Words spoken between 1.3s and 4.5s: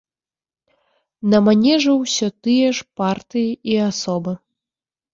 На манежу ўсё тыя ж партыі і асобы.